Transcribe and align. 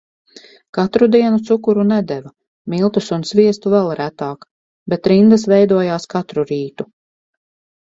Katru 0.77 1.07
dienu 1.15 1.41
cukuru 1.49 1.83
nedeva. 1.91 2.33
Miltus 2.75 3.11
un 3.19 3.29
sviestu 3.35 3.77
vēl 3.77 3.93
retāk. 4.03 4.51
Bet 4.95 5.15
rindas 5.17 5.49
veidojās 5.57 6.15
katru 6.19 6.51
rītu. 6.55 6.93